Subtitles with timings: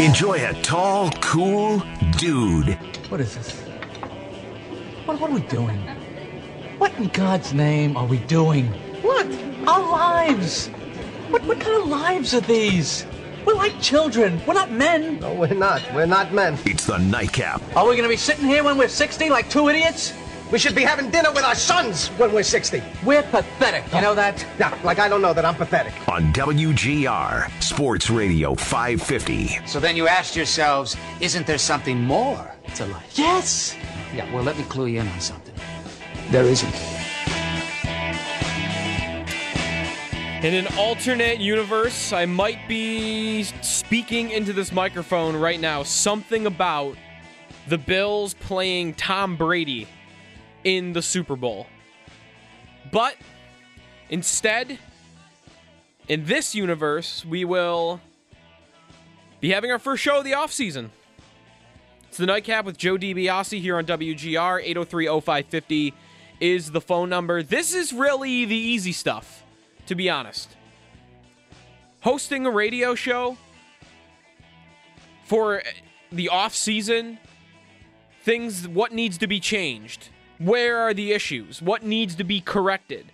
[0.00, 1.82] Enjoy a tall, cool
[2.16, 2.78] dude.
[3.10, 3.60] What is this?
[5.04, 5.76] What, what are we doing?
[6.78, 8.68] What in God's name are we doing?
[9.02, 9.26] What?
[9.68, 10.68] Our lives!
[11.28, 13.04] What, what kind of lives are these?
[13.44, 14.40] We're like children.
[14.46, 15.20] We're not men.
[15.20, 15.82] No, we're not.
[15.94, 16.56] We're not men.
[16.64, 17.60] It's the nightcap.
[17.76, 20.14] Are we going to be sitting here when we're 60 like two idiots?
[20.50, 22.82] We should be having dinner with our sons when we're 60.
[23.04, 23.84] We're pathetic.
[23.94, 24.44] You know that?
[24.58, 25.92] Yeah, like I don't know that I'm pathetic.
[26.08, 29.60] On WGR, Sports Radio 550.
[29.66, 33.12] So then you asked yourselves, isn't there something more to life?
[33.14, 33.76] Yes.
[34.12, 35.54] Yeah, well, let me clue you in on something.
[36.30, 36.74] There isn't.
[40.42, 46.96] In an alternate universe, I might be speaking into this microphone right now something about
[47.68, 49.86] the Bills playing Tom Brady
[50.64, 51.66] in the Super Bowl.
[52.90, 53.16] But
[54.08, 54.78] instead,
[56.08, 58.00] in this universe, we will
[59.40, 60.90] be having our first show of the offseason.
[62.08, 64.60] It's the nightcap with Joe DiBiase here on WGR.
[64.62, 65.94] 803 0550
[66.40, 67.42] is the phone number.
[67.42, 69.44] This is really the easy stuff,
[69.86, 70.56] to be honest.
[72.00, 73.36] Hosting a radio show
[75.24, 75.62] for
[76.10, 77.18] the off season,
[78.24, 80.08] things, what needs to be changed
[80.40, 81.60] where are the issues?
[81.60, 83.12] What needs to be corrected?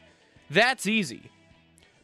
[0.49, 1.33] That's easy.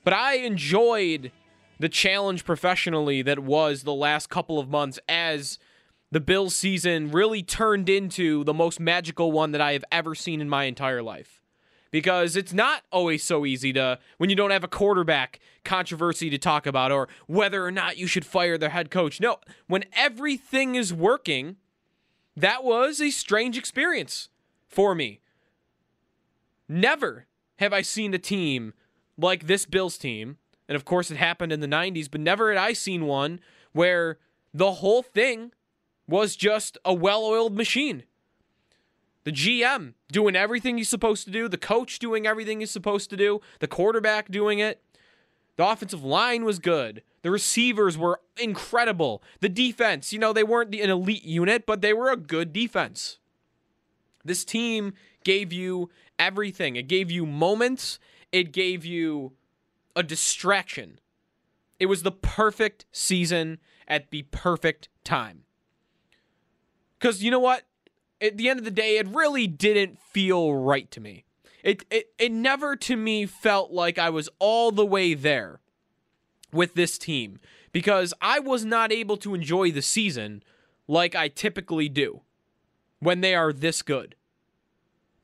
[0.02, 1.30] But I enjoyed
[1.78, 5.60] the challenge professionally that was the last couple of months as
[6.10, 10.40] the Bills season really turned into the most magical one that I have ever seen
[10.40, 11.40] in my entire life.
[11.92, 16.38] Because it's not always so easy to, when you don't have a quarterback controversy to
[16.38, 19.20] talk about or whether or not you should fire the head coach.
[19.20, 19.36] No,
[19.68, 21.56] when everything is working,
[22.36, 24.30] that was a strange experience
[24.72, 25.20] for me.
[26.68, 28.72] Never have I seen a team
[29.18, 30.38] like this Bills team,
[30.68, 33.40] and of course it happened in the 90s, but never had I seen one
[33.72, 34.18] where
[34.54, 35.52] the whole thing
[36.08, 38.04] was just a well oiled machine.
[39.24, 43.16] The GM doing everything he's supposed to do, the coach doing everything he's supposed to
[43.16, 44.82] do, the quarterback doing it.
[45.56, 47.02] The offensive line was good.
[47.20, 49.22] The receivers were incredible.
[49.40, 53.18] The defense, you know, they weren't an elite unit, but they were a good defense.
[54.24, 54.94] This team
[55.24, 56.76] gave you everything.
[56.76, 57.98] It gave you moments,
[58.30, 59.32] it gave you
[59.94, 60.98] a distraction.
[61.78, 65.44] It was the perfect season at the perfect time.
[66.98, 67.64] Because you know what?
[68.20, 71.24] At the end of the day, it really didn't feel right to me.
[71.64, 75.60] It, it, it never to me felt like I was all the way there
[76.52, 77.38] with this team
[77.72, 80.42] because I was not able to enjoy the season
[80.86, 82.22] like I typically do
[83.02, 84.14] when they are this good.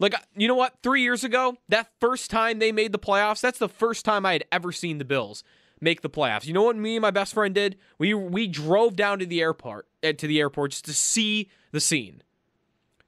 [0.00, 0.74] Like, you know what?
[0.82, 4.32] Three years ago, that first time they made the playoffs, that's the first time I
[4.32, 5.44] had ever seen the Bills
[5.80, 6.46] make the playoffs.
[6.46, 7.76] You know what me and my best friend did?
[7.98, 11.80] We we drove down to the airport uh, to the airport just to see the
[11.80, 12.22] scene.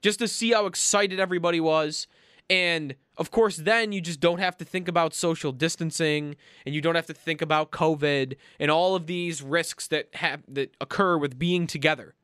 [0.03, 2.07] Just to see how excited everybody was.
[2.49, 6.81] And of course, then you just don't have to think about social distancing and you
[6.81, 11.19] don't have to think about COVID and all of these risks that have that occur
[11.19, 12.15] with being together.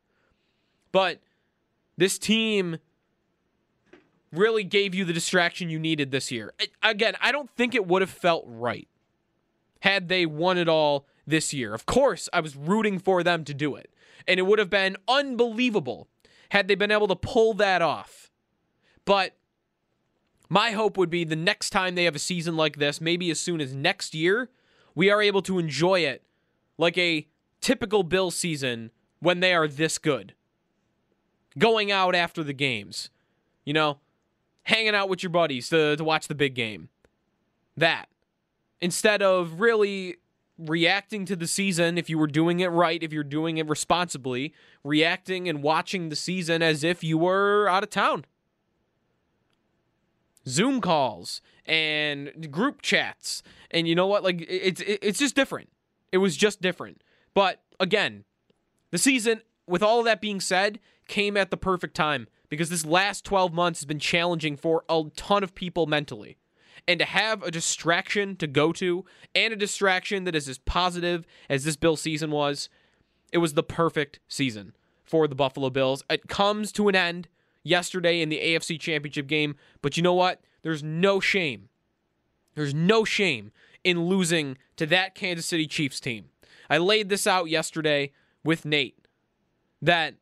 [0.90, 1.20] But
[1.96, 2.78] this team
[4.32, 6.52] really gave you the distraction you needed this year.
[6.82, 8.88] Again, I don't think it would have felt right
[9.80, 11.74] had they won it all this year.
[11.74, 13.90] Of course, I was rooting for them to do it.
[14.28, 16.08] And it would have been unbelievable
[16.50, 18.30] had they been able to pull that off.
[19.04, 19.36] But
[20.48, 23.40] my hope would be the next time they have a season like this, maybe as
[23.40, 24.50] soon as next year,
[24.94, 26.24] we are able to enjoy it
[26.78, 27.26] like a
[27.60, 28.90] typical Bill season
[29.20, 30.34] when they are this good.
[31.58, 33.10] Going out after the games.
[33.64, 33.98] You know,
[34.64, 36.88] hanging out with your buddies to, to watch the big game.
[37.76, 38.08] That.
[38.80, 40.16] Instead of really
[40.58, 44.54] reacting to the season if you were doing it right, if you're doing it responsibly,
[44.84, 48.24] reacting and watching the season as if you were out of town.
[50.48, 53.42] Zoom calls and group chats.
[53.70, 54.22] And you know what?
[54.22, 55.70] Like it's it's just different.
[56.12, 57.02] It was just different.
[57.34, 58.24] But again,
[58.90, 60.78] the season with all of that being said
[61.08, 65.04] came at the perfect time because this last 12 months has been challenging for a
[65.16, 66.36] ton of people mentally.
[66.88, 69.04] And to have a distraction to go to
[69.34, 72.68] and a distraction that is as positive as this Bill season was,
[73.32, 74.72] it was the perfect season
[75.04, 76.04] for the Buffalo Bills.
[76.08, 77.28] It comes to an end
[77.64, 80.40] yesterday in the AFC Championship game, but you know what?
[80.62, 81.68] There's no shame.
[82.54, 83.50] There's no shame
[83.82, 86.26] in losing to that Kansas City Chiefs team.
[86.70, 88.12] I laid this out yesterday
[88.44, 89.05] with Nate
[89.82, 90.14] that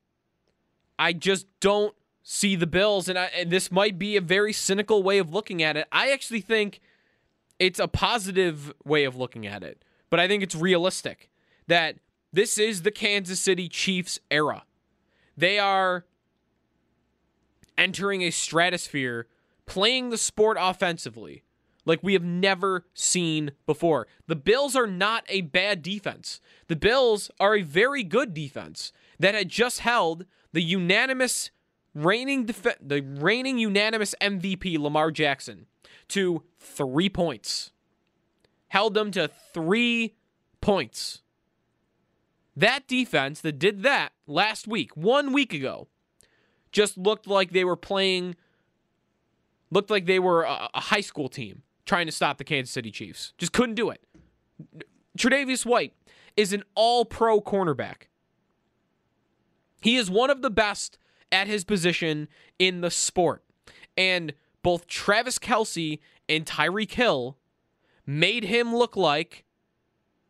[0.99, 5.03] I just don't see the Bills, and, I, and this might be a very cynical
[5.03, 5.87] way of looking at it.
[5.93, 6.81] I actually think
[7.59, 11.31] it's a positive way of looking at it, but I think it's realistic
[11.67, 11.97] that
[12.33, 14.65] this is the Kansas City Chiefs era.
[15.37, 16.05] They are
[17.77, 19.27] entering a stratosphere,
[19.67, 21.43] playing the sport offensively
[21.85, 24.07] like we have never seen before.
[24.27, 26.41] The Bills are not a bad defense.
[26.69, 31.51] The Bills are a very good defense that had just held the unanimous
[31.95, 35.67] reigning def- the reigning unanimous MVP Lamar Jackson
[36.09, 37.73] to 3 points.
[38.69, 40.15] Held them to 3
[40.61, 41.23] points.
[42.57, 45.89] That defense that did that last week, 1 week ago,
[46.73, 48.37] just looked like they were playing
[49.71, 52.91] looked like they were a, a high school team trying to stop the Kansas City
[52.91, 53.33] Chiefs.
[53.39, 54.01] Just couldn't do it.
[55.19, 55.95] Tre'Davious White
[56.37, 58.09] is an all pro cornerback.
[59.85, 60.97] He is one of the best
[61.31, 62.29] at his position
[62.59, 63.45] in the sport.
[63.99, 64.33] And
[64.63, 67.37] both Travis Kelce and Tyreek Hill
[68.07, 69.45] made him look like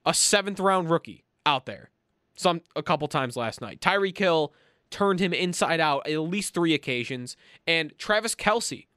[0.05, 1.91] a seventh round rookie out there.
[2.35, 3.81] Some a couple times last night.
[3.81, 4.53] Tyreek Hill
[4.91, 8.89] turned him inside out at least three occasions, and Travis Kelce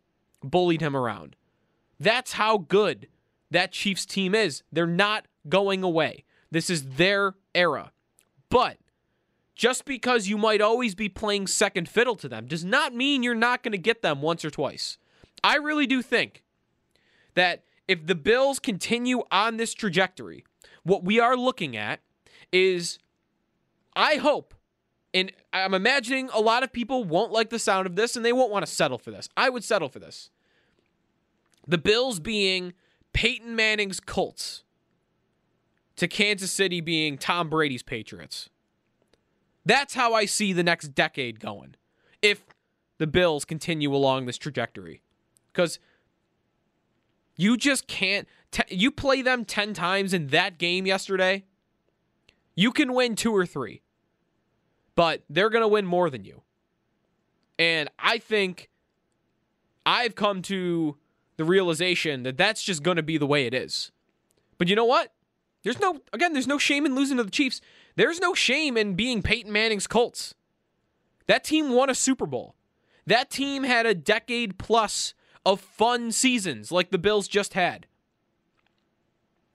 [0.44, 1.36] bullied him around.
[2.00, 3.08] That's how good
[3.52, 4.64] that Chiefs team is.
[4.72, 6.24] They're not going away.
[6.50, 7.92] This is their era.
[8.50, 8.80] But
[9.58, 13.36] just because you might always be playing second fiddle to them does not mean you're
[13.36, 15.00] not going to get them once or twice.
[15.44, 16.44] I really do think
[17.34, 20.46] that if the Bills continue on this trajectory,
[20.84, 22.02] what we are looking at
[22.52, 23.00] is,
[23.96, 24.54] I hope,
[25.12, 28.34] and I'm imagining a lot of people won't like the sound of this and they
[28.34, 29.28] won't want to settle for this.
[29.36, 30.30] I would settle for this.
[31.68, 32.74] The Bills being
[33.12, 34.64] Peyton Manning's Colts
[35.96, 38.50] to Kansas City being Tom Brady's Patriots.
[39.68, 41.76] That's how I see the next decade going
[42.22, 42.46] if
[43.00, 45.02] the Bills continue along this trajectory.
[45.52, 45.78] Because
[47.36, 48.30] you just can't.
[48.50, 51.44] T- you play them 10 times in that game yesterday,
[52.56, 53.82] you can win two or three,
[54.96, 56.44] but they're going to win more than you.
[57.60, 58.70] And I think
[59.86, 60.96] I've come to
[61.36, 63.92] the realization that that's just going to be the way it is.
[64.58, 65.12] But you know what?
[65.64, 67.60] There's no, again, there's no shame in losing to the Chiefs.
[67.98, 70.36] There's no shame in being Peyton Manning's Colts.
[71.26, 72.56] That team won a Super Bowl.
[73.08, 77.88] That team had a decade plus of fun seasons like the Bills just had.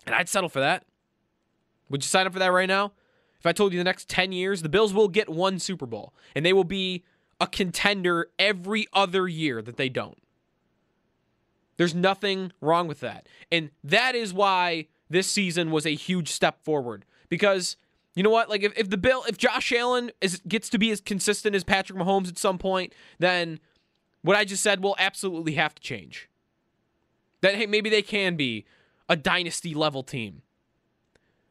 [0.04, 0.84] And I'd settle for that.
[1.88, 2.92] Would you sign up for that right now?
[3.38, 6.12] If I told you the next 10 years, the Bills will get one Super Bowl
[6.34, 7.04] and they will be
[7.40, 10.18] a contender every other year that they don't.
[11.76, 13.28] There's nothing wrong with that.
[13.52, 17.04] And that is why this season was a huge step forward.
[17.28, 17.76] Because
[18.14, 18.50] you know what?
[18.50, 21.64] Like if, if the Bill if Josh Allen is gets to be as consistent as
[21.64, 23.58] Patrick Mahomes at some point, then
[24.22, 26.28] what I just said will absolutely have to change.
[27.40, 28.64] That hey, maybe they can be
[29.08, 30.42] a dynasty level team.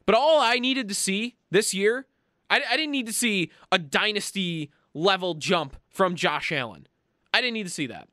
[0.06, 2.06] But all I needed to see this year,
[2.50, 6.86] I, I didn't need to see a dynasty level jump from Josh Allen.
[7.34, 8.08] I didn't need to see that.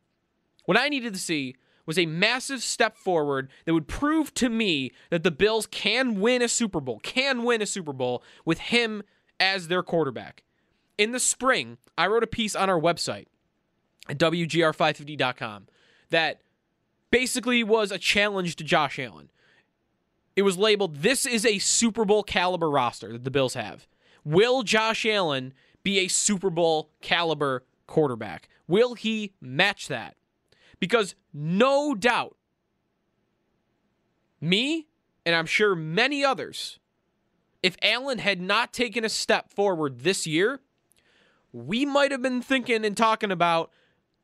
[0.65, 1.55] What I needed to see
[1.89, 6.43] was a massive step forward that would prove to me that the Bills can win
[6.43, 9.01] a Super Bowl, can win a Super Bowl with him
[9.39, 10.43] as their quarterback.
[10.99, 13.25] In the spring, I wrote a piece on our website
[14.07, 15.65] at WGR550.com
[16.11, 16.41] that
[17.09, 19.31] basically was a challenge to Josh Allen.
[20.35, 23.87] It was labeled, This is a Super Bowl caliber roster that the Bills have.
[24.23, 28.47] Will Josh Allen be a Super Bowl caliber quarterback?
[28.67, 30.17] Will he match that?
[30.79, 32.35] Because no doubt,
[34.41, 34.87] me,
[35.25, 36.79] and I'm sure many others,
[37.61, 40.61] if Allen had not taken a step forward this year,
[41.51, 43.71] we might have been thinking and talking about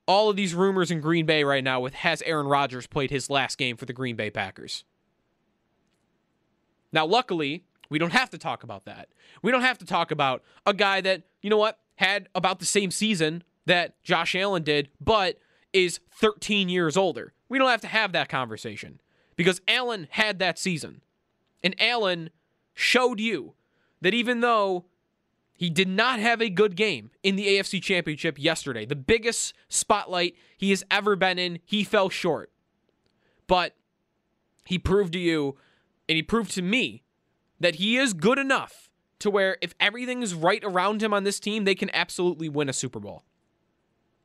[0.08, 3.30] all of these rumors in Green Bay right now with has Aaron Rodgers played his
[3.30, 4.86] last game for the Green Bay Packers.
[6.92, 9.10] Now, luckily, we don't have to talk about that.
[9.42, 12.66] We don't have to talk about a guy that, you know what, had about the
[12.66, 15.40] same season that Josh Allen did, but
[15.76, 17.34] is 13 years older.
[17.50, 19.02] We don't have to have that conversation
[19.36, 21.02] because Allen had that season.
[21.64, 22.30] And Allen
[22.74, 23.54] showed you
[24.02, 24.86] that even though
[25.54, 30.36] he did not have a good game in the AFC Championship yesterday, the biggest spotlight
[30.58, 32.52] he has ever been in, he fell short.
[33.48, 33.76] But
[34.66, 35.58] he proved to you
[36.08, 37.04] and he proved to me
[37.60, 38.90] that he is good enough
[39.20, 42.70] to where if everything is right around him on this team, they can absolutely win
[42.70, 43.24] a Super Bowl.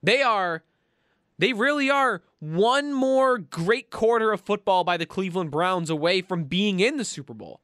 [0.03, 0.63] They are,
[1.41, 6.45] they really are one more great quarter of football by the Cleveland Browns away from
[6.45, 7.63] being in the Super Bowl.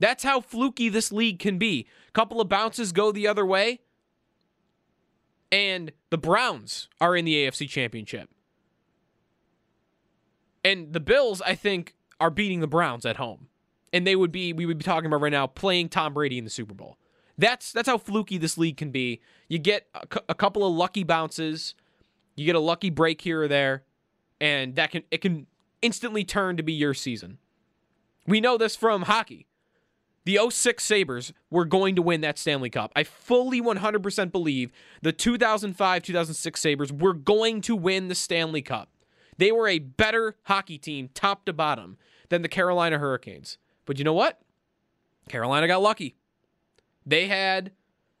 [0.00, 1.86] That's how fluky this league can be.
[2.08, 3.80] A couple of bounces go the other way,
[5.52, 8.28] and the Browns are in the AFC Championship.
[10.64, 13.46] And the Bills, I think, are beating the Browns at home.
[13.92, 16.44] And they would be, we would be talking about right now, playing Tom Brady in
[16.44, 16.98] the Super Bowl.
[17.38, 19.20] That's that's how fluky this league can be.
[19.48, 21.74] You get a, a couple of lucky bounces,
[22.34, 23.84] you get a lucky break here or there,
[24.40, 25.46] and that can it can
[25.82, 27.38] instantly turn to be your season.
[28.26, 29.46] We know this from hockey.
[30.24, 32.92] The 06 Sabres were going to win that Stanley Cup.
[32.96, 34.72] I fully 100% believe
[35.02, 38.88] the 2005 2006 Sabres were going to win the Stanley Cup.
[39.36, 41.98] They were a better hockey team, top to bottom,
[42.30, 43.58] than the Carolina Hurricanes.
[43.84, 44.40] But you know what?
[45.28, 46.16] Carolina got lucky.
[47.04, 47.72] They had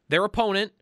[0.08, 0.72] their opponent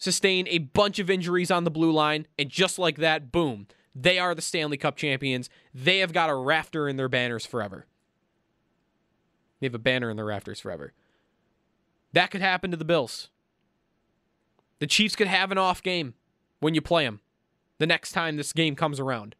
[0.00, 4.18] sustain a bunch of injuries on the blue line, and just like that, boom, they
[4.18, 5.48] are the Stanley Cup champions.
[5.72, 7.86] They have got a rafter in their banners forever.
[9.60, 10.94] They have a banner in their rafters forever.
[12.12, 13.28] That could happen to the Bills.
[14.78, 16.14] The Chiefs could have an off game
[16.60, 17.20] when you play them
[17.78, 19.36] the next time this game comes around.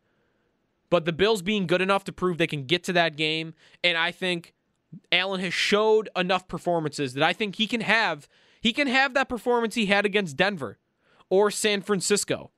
[0.91, 3.97] But the Bills being good enough to prove they can get to that game, and
[3.97, 4.53] I think
[5.11, 8.29] Allen has showed enough performances that I think he can have
[8.61, 10.79] he can have that performance he had against Denver
[11.29, 12.51] or San Francisco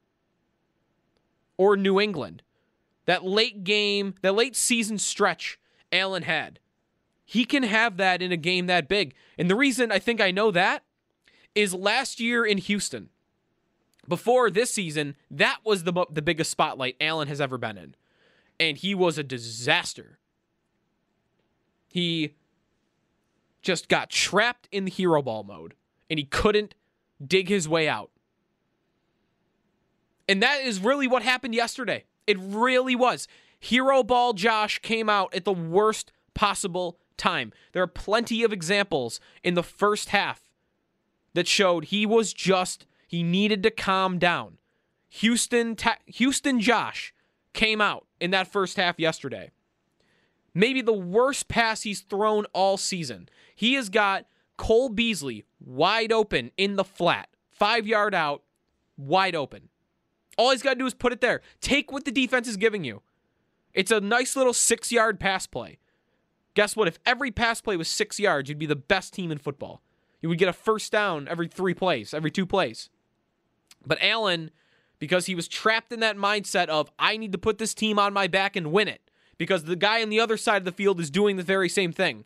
[1.57, 2.43] or New England.
[3.07, 5.59] That late game, that late season stretch
[5.93, 6.59] Allen had.
[7.25, 9.15] He can have that in a game that big.
[9.39, 10.85] And the reason I think I know that
[11.55, 13.11] is last year in Houston.
[14.09, 17.95] Before this season, that was the the biggest spotlight Allen has ever been in.
[18.59, 20.19] And he was a disaster.
[21.87, 22.35] He
[23.61, 25.75] just got trapped in the hero ball mode
[26.13, 26.75] and he couldn't
[27.27, 28.11] dig his way out.
[30.29, 32.05] And that is really what happened yesterday.
[32.27, 33.27] It really was.
[33.59, 37.51] Hero ball Josh came out at the worst possible time.
[37.73, 40.51] There are plenty of examples in the first half
[41.33, 44.59] that showed he was just he needed to calm down.
[45.09, 47.15] Houston Houston Josh
[47.55, 49.51] came out in that first half yesterday.
[50.53, 53.31] Maybe the worst pass he's thrown all season.
[53.55, 54.27] He has got
[54.59, 58.43] Cole Beasley wide open in the flat, five yard out,
[58.97, 59.69] wide open.
[60.39, 61.43] All he's got to do is put it there.
[61.61, 63.03] Take what the defense is giving you.
[63.75, 65.79] It's a nice little six yard pass play.
[66.55, 66.89] Guess what?
[66.89, 69.81] If every pass play was six yards, you'd be the best team in football.
[70.21, 72.91] You would get a first down every three plays, every two plays.
[73.85, 74.51] But Allen,
[74.99, 78.13] because he was trapped in that mindset of, I need to put this team on
[78.13, 81.01] my back and win it, because the guy on the other side of the field
[81.01, 82.25] is doing the very same thing.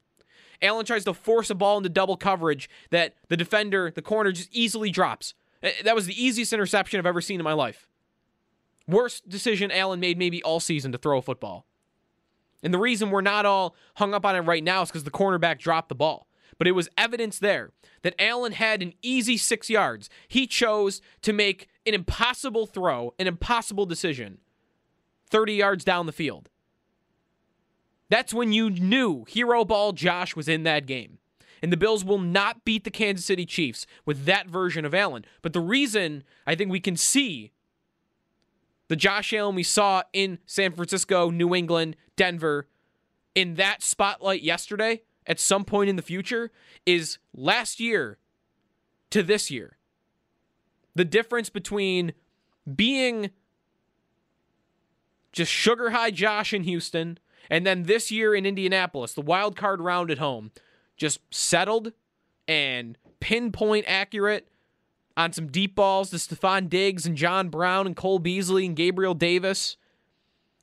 [0.62, 4.48] Allen tries to force a ball into double coverage that the defender, the corner, just
[4.52, 5.34] easily drops.
[5.62, 7.88] Eh, that was the easiest interception I've ever seen in my life.
[8.88, 11.66] Worst decision Allen made maybe all season to throw a football.
[12.62, 15.10] And the reason we're not all hung up on it right now is because the
[15.10, 16.26] cornerback dropped the ball.
[16.58, 17.72] But it was evidence there
[18.02, 20.08] that Allen had an easy six yards.
[20.26, 24.38] He chose to make an impossible throw, an impossible decision
[25.28, 26.48] 30 yards down the field.
[28.08, 31.18] That's when you knew Hero Ball Josh was in that game.
[31.62, 35.24] And the Bills will not beat the Kansas City Chiefs with that version of Allen.
[35.42, 37.52] But the reason I think we can see
[38.88, 42.68] the Josh Allen we saw in San Francisco, New England, Denver,
[43.34, 46.50] in that spotlight yesterday at some point in the future
[46.84, 48.18] is last year
[49.10, 49.76] to this year.
[50.94, 52.12] The difference between
[52.74, 53.30] being
[55.32, 57.18] just sugar high Josh in Houston
[57.50, 60.50] and then this year in Indianapolis, the wild card round at home,
[60.96, 61.92] just settled
[62.48, 64.48] and pinpoint accurate
[65.16, 69.14] on some deep balls to Stefon Diggs and John Brown and Cole Beasley and Gabriel
[69.14, 69.76] Davis,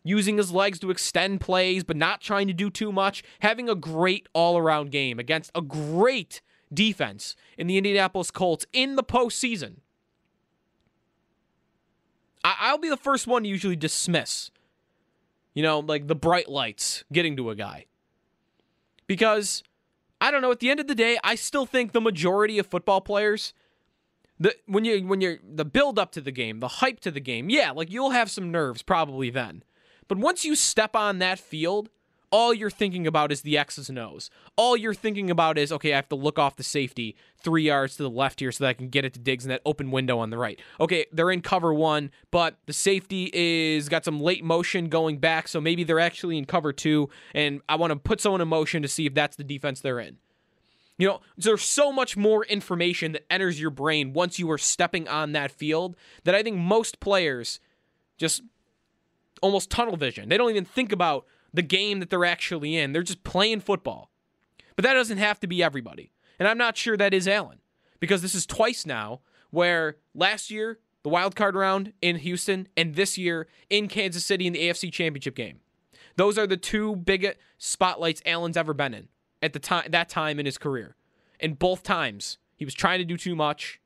[0.03, 3.75] using his legs to extend plays, but not trying to do too much, having a
[3.75, 6.41] great all around game against a great
[6.73, 9.77] defense in the Indianapolis Colts in the postseason.
[12.43, 14.51] I'll be the first one to usually dismiss,
[15.53, 17.85] you know, like the bright lights getting to a guy.
[19.07, 19.63] Because
[20.21, 22.67] I don't know, at the end of the day, I still think the majority of
[22.67, 23.53] football players
[24.39, 27.19] the when you when you're the build up to the game, the hype to the
[27.19, 29.63] game, yeah, like you'll have some nerves probably then.
[30.07, 31.89] But once you step on that field,
[32.33, 34.31] all you're thinking about is the X's and O's.
[34.55, 37.95] All you're thinking about is, okay, I have to look off the safety three yards
[37.97, 39.91] to the left here so that I can get it to Diggs in that open
[39.91, 40.59] window on the right.
[40.79, 45.47] Okay, they're in cover one, but the safety is got some late motion going back,
[45.47, 48.81] so maybe they're actually in cover two, and I want to put someone in motion
[48.81, 50.17] to see if that's the defense they're in.
[50.97, 55.07] You know, there's so much more information that enters your brain once you are stepping
[55.07, 57.59] on that field that I think most players
[58.17, 58.41] just
[59.43, 60.29] almost tunnel vision.
[60.29, 62.91] They don't even think about the game that they're actually in.
[62.91, 64.09] They're just playing football.
[64.75, 66.11] But that doesn't have to be everybody.
[66.39, 67.59] And I'm not sure that is Allen
[67.99, 72.95] because this is twice now where last year, the wild card round in Houston, and
[72.95, 75.59] this year in Kansas City in the AFC Championship game.
[76.15, 79.07] Those are the two biggest spotlights Allen's ever been in
[79.41, 80.95] at the time that time in his career.
[81.39, 83.79] And both times he was trying to do too much.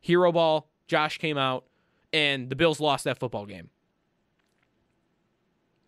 [0.00, 1.64] Hero ball, Josh came out,
[2.12, 3.70] and the Bills lost that football game.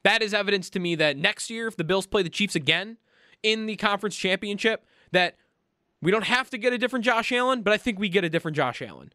[0.02, 2.96] That is evidence to me that next year, if the Bills play the Chiefs again
[3.42, 5.36] in the conference championship, that
[6.00, 8.28] we don't have to get a different Josh Allen, but I think we get a
[8.28, 9.12] different Josh Allen.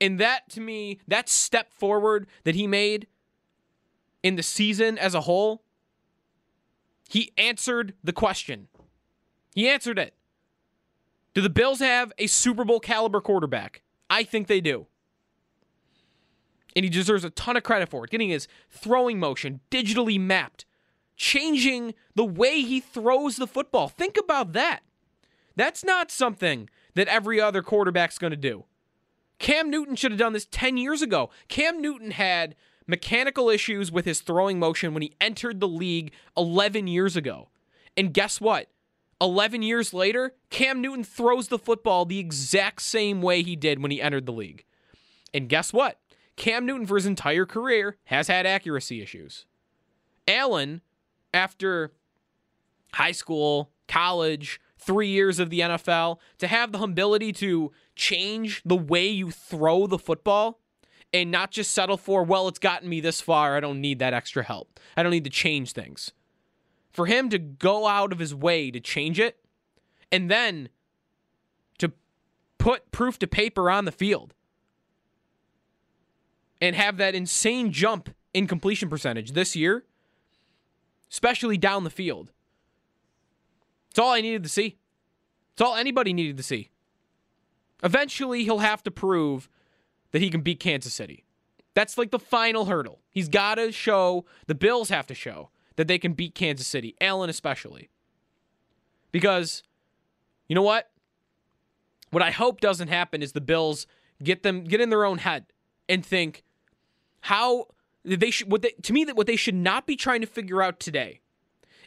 [0.00, 3.06] And that to me, that step forward that he made
[4.22, 5.62] in the season as a whole,
[7.08, 8.68] he answered the question.
[9.54, 10.14] He answered it.
[11.34, 13.82] Do the Bills have a Super Bowl caliber quarterback?
[14.08, 14.86] I think they do
[16.74, 18.10] and he deserves a ton of credit for it.
[18.10, 20.64] Getting his throwing motion digitally mapped,
[21.16, 23.88] changing the way he throws the football.
[23.88, 24.80] Think about that.
[25.56, 28.64] That's not something that every other quarterback's going to do.
[29.38, 31.30] Cam Newton should have done this 10 years ago.
[31.48, 32.54] Cam Newton had
[32.86, 37.48] mechanical issues with his throwing motion when he entered the league 11 years ago.
[37.96, 38.68] And guess what?
[39.20, 43.90] 11 years later, Cam Newton throws the football the exact same way he did when
[43.90, 44.64] he entered the league.
[45.32, 45.98] And guess what?
[46.36, 49.46] Cam Newton, for his entire career, has had accuracy issues.
[50.26, 50.80] Allen,
[51.32, 51.92] after
[52.94, 58.76] high school, college, three years of the NFL, to have the humility to change the
[58.76, 60.60] way you throw the football
[61.12, 63.56] and not just settle for, well, it's gotten me this far.
[63.56, 64.80] I don't need that extra help.
[64.96, 66.12] I don't need to change things.
[66.92, 69.38] For him to go out of his way to change it
[70.10, 70.68] and then
[71.78, 71.92] to
[72.58, 74.34] put proof to paper on the field
[76.64, 79.84] and have that insane jump in completion percentage this year,
[81.10, 82.32] especially down the field.
[83.90, 84.78] It's all I needed to see.
[85.52, 86.70] It's all anybody needed to see.
[87.82, 89.50] Eventually, he'll have to prove
[90.12, 91.24] that he can beat Kansas City.
[91.74, 93.00] That's like the final hurdle.
[93.10, 96.96] He's got to show, the Bills have to show that they can beat Kansas City,
[96.98, 97.90] Allen especially.
[99.12, 99.62] Because,
[100.48, 100.90] you know what?
[102.10, 103.86] What I hope doesn't happen is the Bills
[104.22, 105.46] get them get in their own head
[105.88, 106.43] and think
[107.24, 107.68] how
[108.04, 110.60] they should what they to me that what they should not be trying to figure
[110.60, 111.20] out today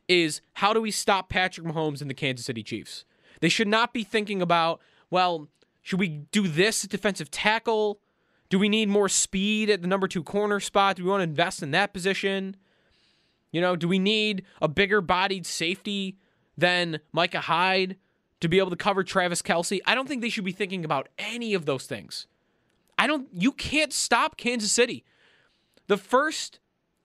[0.08, 3.06] is how do we stop Patrick Mahomes and the Kansas City Chiefs?
[3.40, 5.48] They should not be thinking about, well,
[5.84, 8.00] should we do this defensive tackle?
[8.50, 10.96] Do we need more speed at the number 2 corner spot?
[10.96, 12.56] Do we want to invest in that position?
[13.52, 16.18] You know, do we need a bigger bodied safety
[16.58, 17.98] than Micah Hyde
[18.40, 19.82] to be able to cover Travis Kelce?
[19.86, 22.26] I don't think they should be thinking about any of those things.
[22.98, 25.06] I don't you can't stop Kansas City.
[25.88, 26.60] The first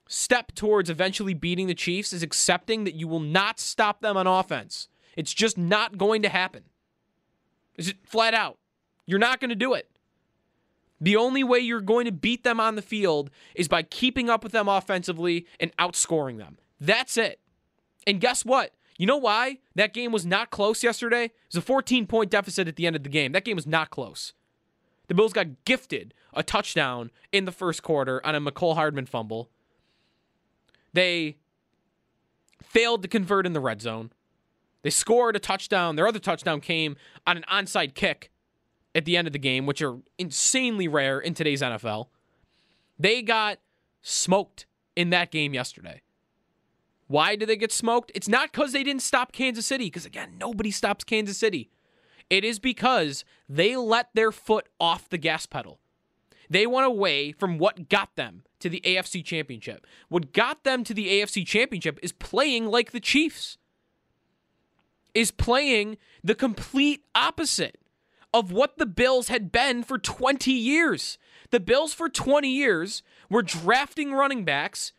[0.09, 4.27] step towards eventually beating the Chiefs is accepting that you will not stop them on
[4.27, 4.88] offense.
[5.16, 6.64] It's just not going to happen.
[7.77, 8.59] Is it flat out?
[9.07, 9.88] You're not going to do it.
[11.01, 14.45] The only way you're going to beat them on the field is by keeping up
[14.45, 16.59] with them offensively and outscoring them.
[16.81, 17.40] That's it.
[18.07, 18.73] And guess what?
[18.99, 21.25] You know why that game was not close yesterday?
[21.25, 23.33] It was a 14 point deficit at the end of the game.
[23.33, 24.33] That game was not close.
[25.12, 29.51] The Bills got gifted a touchdown in the first quarter on a Mecole Hardman fumble.
[30.94, 31.37] They
[32.62, 34.11] failed to convert in the red zone.
[34.81, 35.96] They scored a touchdown.
[35.96, 36.96] Their other touchdown came
[37.27, 38.31] on an onside kick
[38.94, 42.07] at the end of the game, which are insanely rare in today's NFL.
[42.98, 43.59] They got
[44.01, 44.64] smoked
[44.96, 46.01] in that game yesterday.
[47.07, 48.11] Why did they get smoked?
[48.14, 51.68] It's not because they didn't stop Kansas City, because again, nobody stops Kansas City.
[52.33, 55.81] It is because they let their foot off the gas pedal.
[56.49, 59.87] They went away from what got them to the AFC Championship.
[60.09, 63.59] What got them to the AFC Championship is playing like the Chiefs,
[65.14, 67.79] is playing the complete opposite
[68.33, 71.18] of what the Bills had been for 20 years.
[71.51, 74.95] The Bills for 20 years were drafting running backs,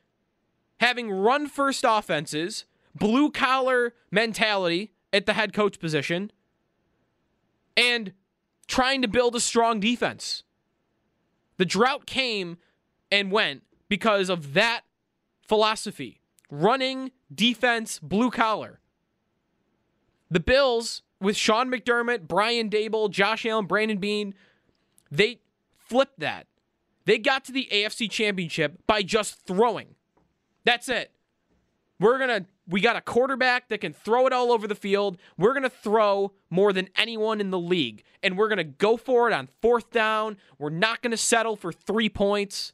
[0.82, 6.32] having run first offenses, blue collar mentality at the head coach position
[7.76, 8.14] and
[8.68, 10.44] trying to build a strong defense.
[11.58, 12.58] The drought came
[13.12, 14.82] and went because of that
[15.42, 18.80] philosophy running defense, blue collar.
[20.30, 24.34] The Bills, with Sean McDermott, Brian Daboll, Josh Allen, Brandon Beane,
[25.12, 25.40] they
[25.78, 26.48] flipped that.
[27.06, 29.96] They got to the AFC Championship by just throwing.
[30.64, 31.12] That's it.
[32.00, 35.18] We're going to we got a quarterback that can throw it all over the field.
[35.38, 38.96] We're going to throw more than anyone in the league and we're going to go
[38.96, 40.38] for it on fourth down.
[40.58, 42.74] We're not going to settle for 3 points.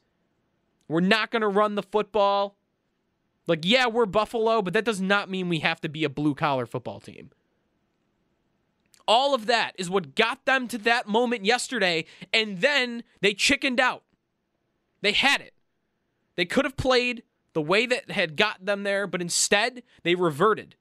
[0.87, 2.55] We're not going to run the football.
[3.47, 6.35] Like yeah, we're Buffalo, but that does not mean we have to be a blue
[6.35, 7.31] collar football team.
[9.07, 13.79] All of that is what got them to that moment yesterday and then they chickened
[13.79, 14.03] out.
[15.01, 15.53] They had it.
[16.35, 17.23] They could have played
[17.53, 20.75] the way that had got them there, but instead they reverted.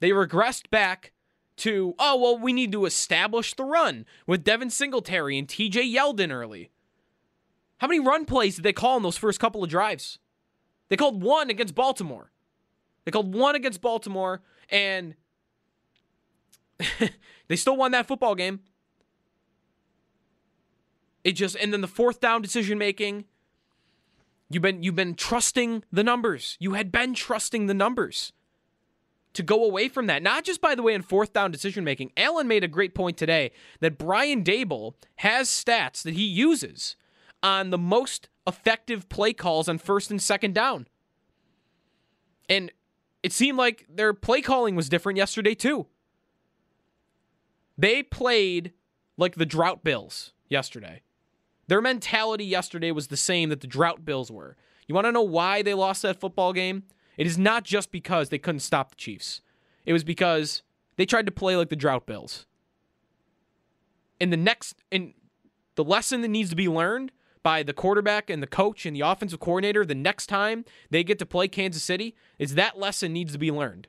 [0.00, 1.12] They regressed back
[1.58, 6.30] to, oh, well, we need to establish the run with Devin Singletary and TJ Yeldon
[6.32, 6.70] early.
[7.78, 10.18] How many run plays did they call in those first couple of drives?
[10.88, 12.30] They called one against Baltimore.
[13.04, 15.14] They called one against Baltimore, and
[17.48, 18.60] they still won that football game.
[21.24, 23.24] It just and then the fourth down decision making.
[24.48, 26.56] You've been you've been trusting the numbers.
[26.60, 28.32] You had been trusting the numbers
[29.32, 30.22] to go away from that.
[30.22, 32.12] Not just by the way in fourth down decision making.
[32.16, 36.96] Allen made a great point today that Brian Daboll has stats that he uses
[37.42, 40.86] on the most effective play calls on first and second down.
[42.48, 42.70] And
[43.22, 45.86] it seemed like their play calling was different yesterday too.
[47.76, 48.72] They played
[49.16, 51.02] like the drought bills yesterday.
[51.68, 54.56] Their mentality yesterday was the same that the drought bills were.
[54.86, 56.84] You want to know why they lost that football game?
[57.16, 59.40] It is not just because they couldn't stop the Chiefs.
[59.84, 60.62] It was because
[60.96, 62.46] they tried to play like the drought bills.
[64.20, 65.14] And the next and
[65.74, 69.02] the lesson that needs to be learned by the quarterback and the coach and the
[69.02, 73.32] offensive coordinator the next time they get to play Kansas City is that lesson needs
[73.32, 73.88] to be learned.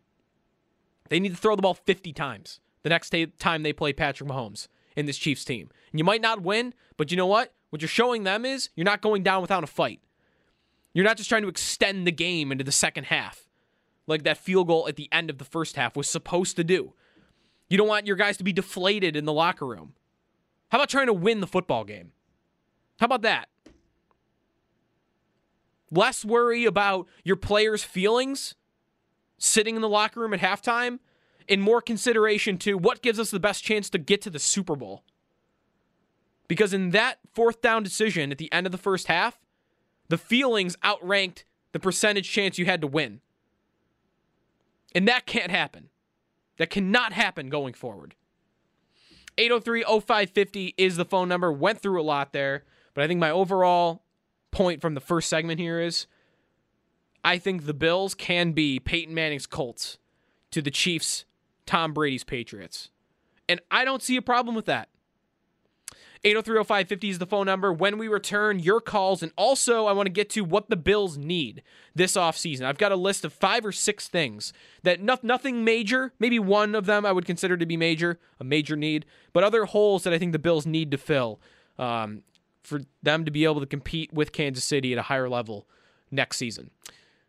[1.10, 4.68] They need to throw the ball 50 times the next time they play Patrick Mahomes
[4.96, 5.70] in this Chiefs team.
[5.92, 7.54] And you might not win, but you know what?
[7.70, 10.00] What you're showing them is you're not going down without a fight.
[10.94, 13.48] You're not just trying to extend the game into the second half,
[14.08, 16.94] like that field goal at the end of the first half was supposed to do.
[17.70, 19.94] You don't want your guys to be deflated in the locker room.
[20.70, 22.12] How about trying to win the football game?
[23.00, 23.50] How about that?
[25.92, 28.56] Less worry about your players' feelings
[29.38, 31.00] sitting in the locker room at halftime
[31.48, 34.76] and more consideration to what gives us the best chance to get to the Super
[34.76, 35.04] Bowl.
[36.48, 39.40] Because in that fourth down decision at the end of the first half,
[40.10, 43.22] the feelings outranked the percentage chance you had to win.
[44.96, 45.90] And that can't happen.
[46.58, 48.16] That cannot happen going forward.
[49.38, 51.52] 803 0550 is the phone number.
[51.52, 54.02] Went through a lot there, but I think my overall
[54.52, 56.08] point from the first segment here is
[57.24, 60.00] I think the Bills can be Peyton Manning's Colts
[60.52, 61.26] to the Chiefs'
[61.66, 62.90] Tom Brady's Patriots.
[63.48, 64.90] And I don't see a problem with that.
[66.24, 67.72] 8030550 is the phone number.
[67.72, 69.22] When we return, your calls.
[69.24, 71.64] And also, I want to get to what the Bills need
[71.96, 72.64] this offseason.
[72.64, 74.54] I've got a list of five or six things
[74.84, 78.44] that no, nothing major, maybe one of them I would consider to be major, a
[78.44, 81.40] major need, but other holes that I think the Bills need to fill
[81.78, 82.24] um,
[82.64, 85.68] for them to be able to compete with Kansas City at a higher level
[86.12, 86.72] next season.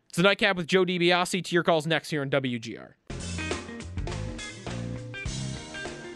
[0.07, 1.43] It's the Nightcap with Joe DiBiase.
[1.43, 3.28] To your calls next here on WGR.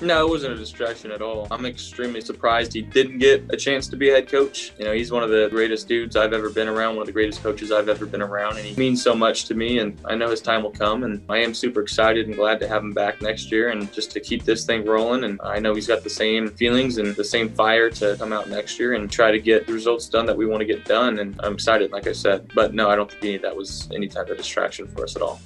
[0.03, 1.47] No, it wasn't a distraction at all.
[1.49, 4.73] I'm extremely surprised he didn't get a chance to be a head coach.
[4.77, 7.13] You know, he's one of the greatest dudes I've ever been around, one of the
[7.13, 9.79] greatest coaches I've ever been around, and he means so much to me.
[9.79, 12.67] And I know his time will come, and I am super excited and glad to
[12.67, 15.23] have him back next year and just to keep this thing rolling.
[15.23, 18.49] And I know he's got the same feelings and the same fire to come out
[18.49, 21.19] next year and try to get the results done that we want to get done.
[21.19, 22.51] And I'm excited, like I said.
[22.53, 25.15] But no, I don't think any of that was any type of distraction for us
[25.15, 25.39] at all.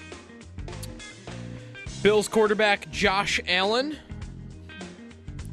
[2.01, 3.97] Bills quarterback Josh Allen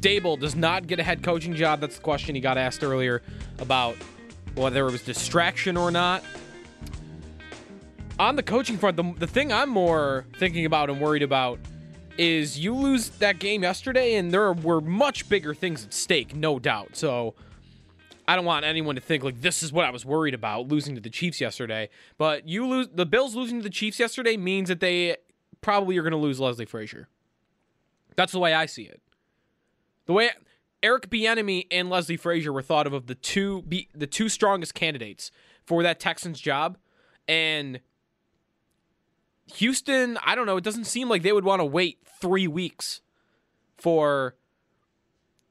[0.05, 1.81] Daboll does not get a head coaching job.
[1.81, 3.23] That's the question he got asked earlier
[3.57, 3.95] about
[4.53, 6.23] whether it was distraction or not.
[8.19, 11.57] On the coaching front, the, the thing I'm more thinking about and worried about
[12.19, 16.59] is you lose that game yesterday, and there were much bigger things at stake, no
[16.59, 16.95] doubt.
[16.95, 17.33] So
[18.27, 20.93] I don't want anyone to think like this is what I was worried about losing
[20.93, 21.89] to the Chiefs yesterday.
[22.19, 25.17] But you lose the Bills losing to the Chiefs yesterday means that they
[25.61, 27.07] probably are going to lose Leslie Frazier.
[28.15, 29.01] That's the way I see it.
[30.05, 30.29] The way
[30.83, 34.73] Eric Bieniemy and Leslie Frazier were thought of of the two be, the two strongest
[34.73, 35.31] candidates
[35.65, 36.77] for that Texans job,
[37.27, 37.79] and
[39.55, 40.57] Houston, I don't know.
[40.57, 43.01] It doesn't seem like they would want to wait three weeks
[43.77, 44.35] for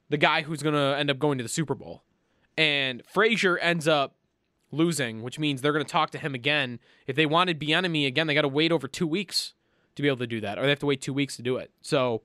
[0.08, 2.02] the guy who's going to end up going to the Super Bowl.
[2.56, 4.14] And Frazier ends up
[4.70, 6.78] losing, which means they're going to talk to him again.
[7.06, 9.54] If they wanted Bieniemy again, they got to wait over two weeks
[9.96, 11.56] to be able to do that, or they have to wait two weeks to do
[11.56, 11.70] it.
[11.80, 12.22] So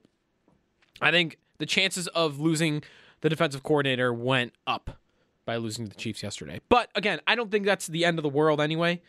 [1.01, 2.81] I think the chances of losing
[3.21, 4.97] the defensive coordinator went up
[5.45, 6.59] by losing to the Chiefs yesterday.
[6.69, 9.01] But again, I don't think that's the end of the world anyway.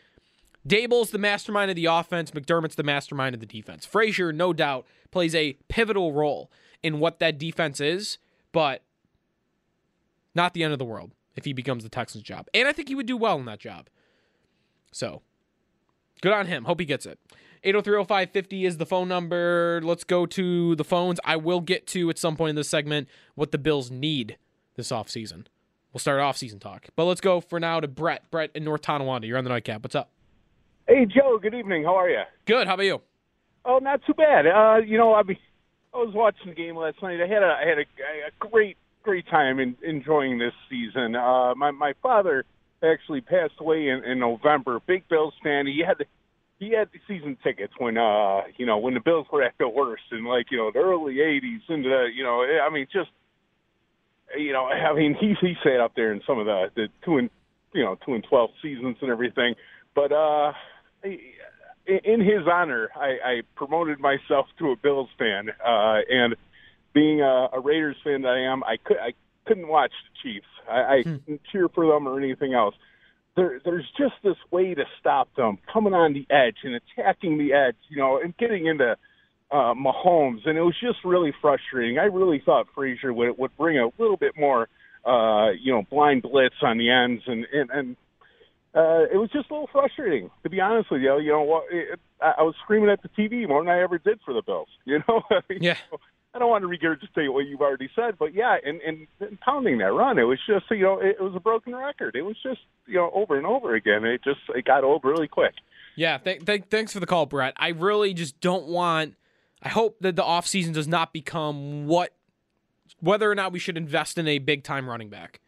[0.66, 2.32] Daboll's the mastermind of the offense.
[2.32, 3.86] McDermott's the mastermind of the defense.
[3.86, 6.50] Frazier, no doubt, plays a pivotal role
[6.82, 8.18] in what that defense is,
[8.52, 8.82] but
[10.34, 12.46] not the end of the world if he becomes the Texans' job.
[12.52, 13.88] And I think he would do well in that job.
[14.92, 15.22] So,
[16.20, 16.64] good on him.
[16.64, 17.18] Hope he gets it.
[17.64, 19.80] 8030550 is the phone number.
[19.82, 21.20] Let's go to the phones.
[21.24, 24.38] I will get to at some point in this segment what the Bills need
[24.76, 25.46] this offseason.
[25.92, 26.86] We'll start off-season talk.
[26.96, 28.30] But let's go for now to Brett.
[28.30, 29.26] Brett in North Tonawanda.
[29.26, 29.82] You're on the nightcap.
[29.82, 30.10] What's up?
[30.86, 31.38] Hey, Joe.
[31.40, 31.84] Good evening.
[31.84, 32.22] How are you?
[32.46, 32.66] Good.
[32.66, 33.00] How about you?
[33.64, 34.46] Oh, not too bad.
[34.46, 35.36] Uh, you know, I mean,
[35.92, 37.20] I was watching the game last night.
[37.20, 41.14] I had a I had a, a great great time in, enjoying this season.
[41.14, 42.44] Uh, my my father
[42.82, 44.80] actually passed away in, in November.
[44.86, 45.66] Big Bills fan.
[45.66, 45.98] He had
[46.60, 49.68] he had the season tickets when uh you know when the Bills were at their
[49.68, 53.10] worst in like you know the early '80s and the you know I mean just
[54.38, 57.16] you know I mean he he sat up there in some of the the two
[57.16, 57.30] and
[57.72, 59.54] you know two and twelve seasons and everything,
[59.94, 60.52] but uh
[61.02, 66.36] in his honor I, I promoted myself to a Bills fan uh and
[66.92, 69.14] being a, a Raiders fan that I am I could I
[69.46, 70.46] couldn't watch the Chiefs.
[70.68, 71.16] I, I hmm.
[71.24, 72.74] couldn't cheer for them or anything else
[73.36, 77.52] there, there's just this way to stop them coming on the edge and attacking the
[77.52, 78.96] edge, you know, and getting into
[79.50, 81.98] uh, Mahomes, and it was just really frustrating.
[81.98, 84.68] I really thought Frazier would would bring a little bit more,
[85.04, 87.96] uh, you know, blind blitz on the ends, and and and
[88.74, 91.18] uh, it was just a little frustrating, to be honest with you.
[91.18, 94.20] You know, what it, I was screaming at the TV more than I ever did
[94.24, 94.68] for the Bills.
[94.84, 95.76] You know, yeah.
[96.32, 99.78] I don't want to regurgitate what you've already said, but yeah, and, and, and pounding
[99.78, 102.14] that run, it was just you know it, it was a broken record.
[102.14, 104.04] It was just you know over and over again.
[104.04, 105.54] It just it got old really quick.
[105.96, 107.54] Yeah, th- th- thanks for the call, Brett.
[107.56, 109.16] I really just don't want.
[109.62, 112.14] I hope that the offseason does not become what
[113.00, 115.40] whether or not we should invest in a big time running back,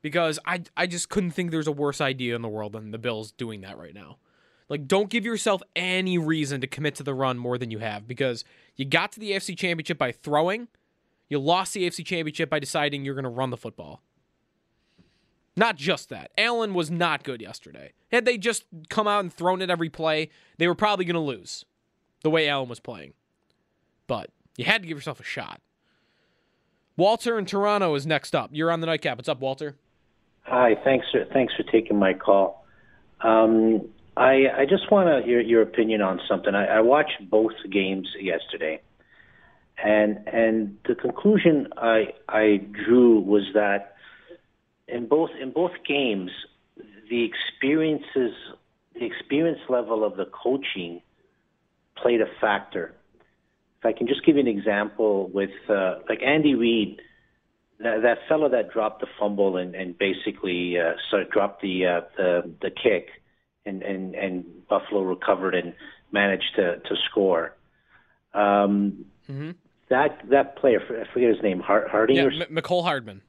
[0.00, 2.98] because I I just couldn't think there's a worse idea in the world than the
[2.98, 4.18] Bills doing that right now.
[4.70, 8.06] Like, don't give yourself any reason to commit to the run more than you have
[8.06, 8.44] because
[8.76, 10.68] you got to the AFC Championship by throwing.
[11.28, 14.00] You lost the AFC Championship by deciding you're going to run the football.
[15.56, 16.30] Not just that.
[16.38, 17.92] Allen was not good yesterday.
[18.12, 21.20] Had they just come out and thrown it every play, they were probably going to
[21.20, 21.64] lose
[22.22, 23.14] the way Allen was playing.
[24.06, 25.60] But you had to give yourself a shot.
[26.96, 28.50] Walter in Toronto is next up.
[28.52, 29.18] You're on the nightcap.
[29.18, 29.76] What's up, Walter?
[30.42, 30.76] Hi.
[30.84, 32.64] Thanks for thanks for taking my call.
[33.22, 33.88] Um,
[34.20, 36.54] I, I just want to hear your opinion on something.
[36.54, 38.82] I, I watched both games yesterday,
[39.82, 43.94] and and the conclusion I I drew was that
[44.86, 46.30] in both in both games,
[47.08, 48.34] the experiences
[48.92, 51.00] the experience level of the coaching
[51.96, 52.94] played a factor.
[53.78, 57.00] If I can just give you an example with uh, like Andy Reid,
[57.78, 62.00] that, that fellow that dropped the fumble and, and basically uh, so dropped the, uh,
[62.18, 63.08] the the kick
[63.66, 65.74] and and and Buffalo recovered and
[66.12, 67.54] managed to to score.
[68.34, 69.50] Um, mm-hmm.
[69.88, 72.16] That that player, I forget his name, Harding.
[72.16, 73.22] Yeah, or, M- Mecole Hardman.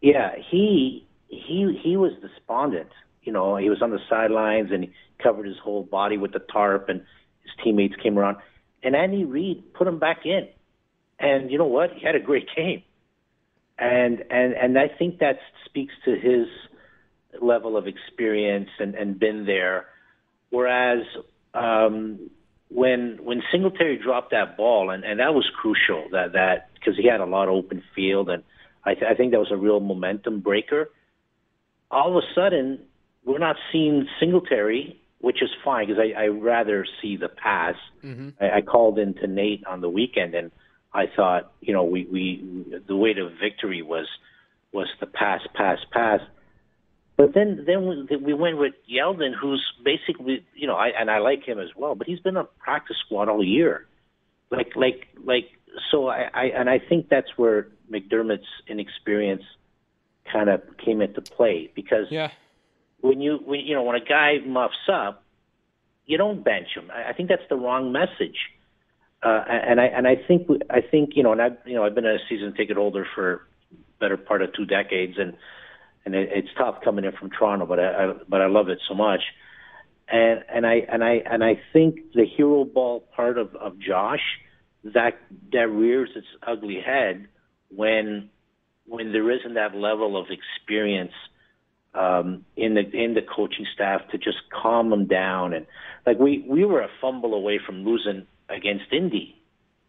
[0.00, 2.90] Yeah, he he he was despondent.
[3.22, 6.38] You know, he was on the sidelines and he covered his whole body with the
[6.38, 7.00] tarp, and
[7.42, 8.38] his teammates came around,
[8.82, 10.48] and Andy Reid put him back in.
[11.18, 11.92] And you know what?
[11.92, 12.82] He had a great game,
[13.78, 16.46] and and and I think that speaks to his
[17.40, 19.86] level of experience and, and been there.
[20.50, 21.04] Whereas
[21.54, 22.30] um,
[22.70, 27.06] when when Singletary dropped that ball, and, and that was crucial that that because he
[27.06, 28.42] had a lot of open field, and
[28.84, 30.90] I, th- I think that was a real momentum breaker.
[31.90, 32.80] All of a sudden,
[33.24, 37.74] we're not seeing Singletary, which is fine because I, I rather see the pass.
[38.04, 38.30] Mm-hmm.
[38.40, 40.50] I, I called into Nate on the weekend, and
[40.92, 44.06] I thought, you know, we, we the way to victory was
[44.72, 46.20] was the pass, pass, pass.
[47.18, 51.42] But then, then we went with Yeldon, who's basically, you know, I, and I like
[51.42, 53.88] him as well, but he's been a practice squad all year.
[54.50, 55.50] Like, like, like,
[55.90, 59.42] so I, I and I think that's where McDermott's inexperience
[60.32, 62.30] kind of came into play because yeah.
[63.00, 65.24] when you, when you know, when a guy muffs up,
[66.06, 66.88] you don't bench him.
[66.94, 68.38] I, I think that's the wrong message.
[69.24, 71.96] Uh, and I and I think I think you know, and I you know, I've
[71.96, 73.42] been a season ticket holder for
[73.98, 75.34] better part of two decades, and
[76.04, 78.78] and it, it's tough coming in from Toronto, but I, I but I love it
[78.88, 79.20] so much.
[80.08, 84.22] and and I and I and I think the hero ball part of of Josh
[84.84, 85.18] that
[85.52, 87.28] that rears its ugly head
[87.70, 88.30] when
[88.86, 91.12] when there isn't that level of experience
[91.94, 95.52] um, in the in the coaching staff to just calm them down.
[95.52, 95.66] And
[96.06, 99.36] like we we were a fumble away from losing against Indy,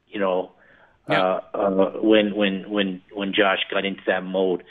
[0.08, 0.52] you know,
[1.10, 4.64] uh, uh, when when when when Josh got into that mode,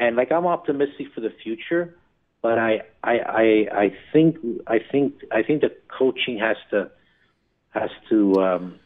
[0.00, 1.94] and like I'm optimistic for the future,
[2.42, 4.36] but I I I, I think
[4.66, 6.90] I think I think the coaching has to
[7.70, 8.34] has to.
[8.42, 8.80] Um,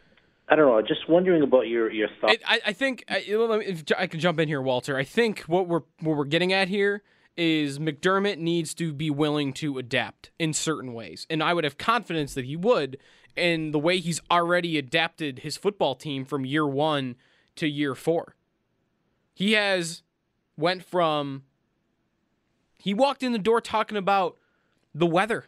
[0.47, 0.79] I don't know.
[0.81, 2.35] Just wondering about your your thoughts.
[2.45, 3.25] I, I think I,
[3.97, 4.95] I can jump in here, Walter.
[4.97, 7.01] I think what we're what we're getting at here
[7.35, 11.77] is McDermott needs to be willing to adapt in certain ways, and I would have
[11.77, 12.97] confidence that he would
[13.35, 17.15] in the way he's already adapted his football team from year one
[17.55, 18.35] to year four.
[19.33, 20.03] He has
[20.57, 21.43] went from
[22.77, 24.37] he walked in the door talking about
[24.93, 25.45] the weather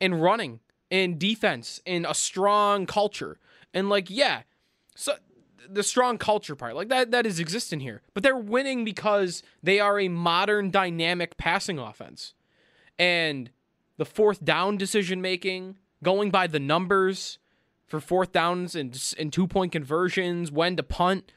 [0.00, 3.38] and running and defense and a strong culture.
[3.74, 4.42] And like yeah
[4.94, 5.14] so
[5.68, 8.02] the strong culture part like that that is existent here.
[8.14, 12.34] But they're winning because they are a modern dynamic passing offense.
[12.98, 13.50] And
[13.96, 17.38] the fourth down decision making going by the numbers
[17.86, 21.32] for fourth downs and, and two point conversions when to punt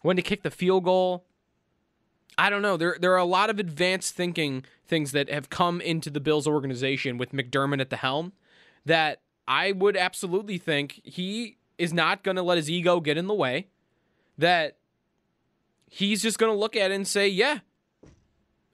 [0.00, 1.24] when to kick the field goal
[2.38, 2.76] I don't know.
[2.76, 6.46] There there are a lot of advanced thinking things that have come into the Bills
[6.46, 8.32] organization with McDermott at the helm
[8.84, 13.26] that I would absolutely think he is not going to let his ego get in
[13.26, 13.68] the way.
[14.38, 14.76] That
[15.88, 17.58] he's just going to look at it and say, "Yeah,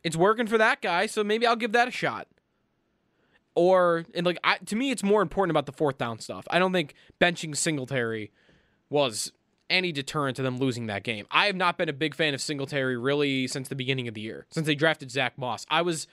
[0.05, 2.29] it's working for that guy, so maybe I'll give that a shot."
[3.55, 6.47] Or and like I, to me, it's more important about the fourth down stuff.
[6.51, 8.31] I don't think benching Singletary
[8.89, 9.33] was
[9.71, 11.27] any deterrent to them losing that game.
[11.31, 14.21] I have not been a big fan of Singletary really since the beginning of the
[14.21, 15.67] year, since they drafted Zach Moss.
[15.71, 16.07] I was,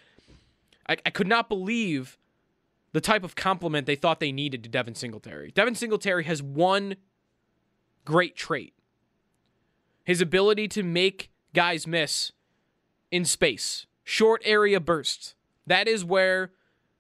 [0.88, 2.18] I, I could not believe
[2.92, 5.52] the type of compliment they thought they needed to Devin Singletary.
[5.52, 6.96] Devin Singletary has one
[8.06, 8.74] great trait
[10.06, 12.32] his ability to make guys miss
[13.12, 15.34] in space, short area bursts.
[15.68, 16.52] That is where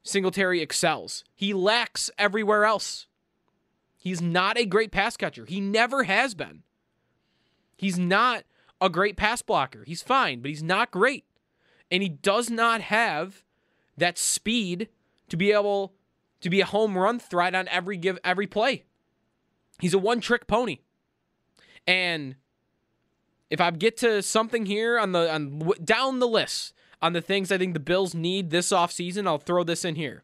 [0.03, 1.23] Singletary excels.
[1.35, 3.07] He lacks everywhere else.
[4.05, 5.45] He's not a great pass catcher.
[5.45, 6.61] He never has been.
[7.75, 8.43] He's not
[8.79, 9.83] a great pass blocker.
[9.83, 11.25] He's fine, but he's not great.
[11.89, 13.43] And he does not have
[13.97, 14.89] that speed
[15.29, 15.95] to be able
[16.41, 18.83] to be a home run threat on every give every play.
[19.79, 20.81] He's a one-trick pony.
[21.87, 22.35] And
[23.49, 27.51] if I get to something here on the on down the list on the things
[27.51, 30.21] I think the Bills need this offseason, I'll throw this in here.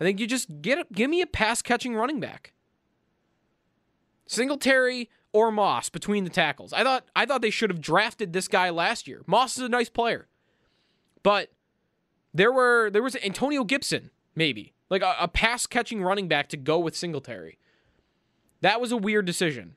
[0.00, 2.54] I think you just get give me a pass catching running back.
[4.30, 6.72] Singletary or Moss between the tackles.
[6.72, 9.22] I thought I thought they should have drafted this guy last year.
[9.26, 10.28] Moss is a nice player.
[11.24, 11.50] But
[12.32, 14.72] there were there was Antonio Gibson, maybe.
[14.88, 17.58] Like a, a pass catching running back to go with Singletary.
[18.60, 19.74] That was a weird decision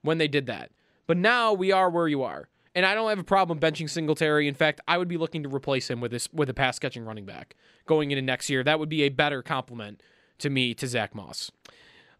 [0.00, 0.70] when they did that.
[1.06, 2.48] But now we are where you are.
[2.74, 4.48] And I don't have a problem benching Singletary.
[4.48, 7.04] In fact, I would be looking to replace him with this with a pass catching
[7.04, 8.64] running back going into next year.
[8.64, 10.02] That would be a better compliment
[10.38, 11.50] to me to Zach Moss.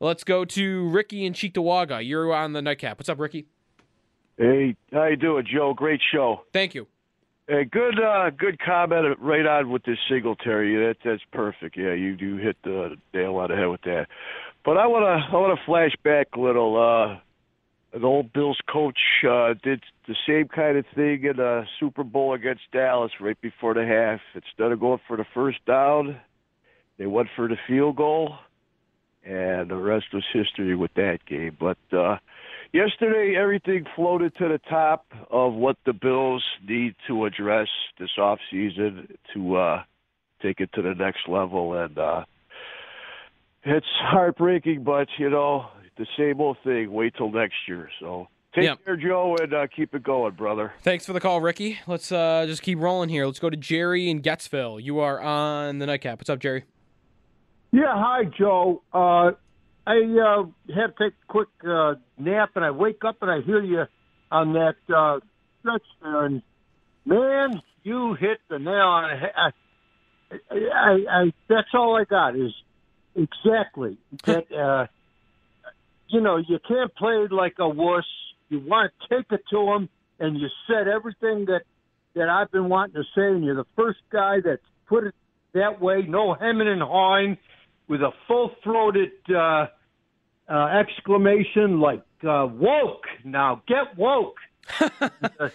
[0.03, 2.05] Let's go to Ricky and Cheektowaga.
[2.05, 2.99] You're on the nightcap.
[2.99, 3.47] What's up, Ricky?
[4.37, 5.75] Hey, how you doing, Joe?
[5.75, 6.41] Great show.
[6.53, 6.88] Thank you.
[7.47, 10.75] Hey, good, uh, good comment right on with this Singletary.
[10.75, 11.77] That that's perfect.
[11.77, 14.09] Yeah, you do hit the nail on the head with that.
[14.65, 16.77] But I wanna I wanna flash back a little.
[16.77, 17.21] Uh,
[17.97, 22.35] the old Bills coach uh, did the same kind of thing in a Super Bowl
[22.35, 24.21] against Dallas right before the half.
[24.35, 26.21] Instead of going for the first down,
[26.99, 28.35] they went for the field goal
[29.24, 31.56] and the rest was history with that game.
[31.58, 32.18] But uh,
[32.72, 38.38] yesterday, everything floated to the top of what the Bills need to address this off
[38.50, 39.82] season to uh,
[40.40, 42.24] take it to the next level, and uh,
[43.64, 46.90] it's heartbreaking, but you know the same old thing.
[46.90, 47.90] Wait till next year.
[48.00, 48.28] So.
[48.54, 48.85] Take yep.
[48.85, 50.74] care, Joe, and uh, keep it going, brother.
[50.82, 51.78] Thanks for the call, Ricky.
[51.87, 53.24] Let's uh, just keep rolling here.
[53.24, 54.82] Let's go to Jerry in Getzville.
[54.82, 56.18] You are on the nightcap.
[56.18, 56.64] What's up, Jerry?
[57.72, 58.83] Yeah, hi, Joe.
[58.92, 59.33] Uh,
[59.87, 63.40] I uh, had to take a quick uh, nap, and I wake up and I
[63.40, 63.85] hear you
[64.31, 65.20] on that uh,
[65.60, 66.42] stretch there, and
[67.06, 69.33] man, you hit the nail on the head.
[70.50, 72.52] I, I, I, that's all I got is
[73.16, 74.44] exactly that.
[74.52, 74.87] Uh,
[76.08, 78.04] you know, you can't play like a wuss.
[78.50, 79.88] You want to take it to them,
[80.20, 81.62] and you said everything that
[82.14, 85.14] that I've been wanting to say, and you're the first guy that's put it
[85.54, 86.02] that way.
[86.06, 87.38] No hemming and hawing
[87.93, 89.67] with a full-throated uh,
[90.49, 94.38] uh, exclamation like uh, "woke." Now get woke.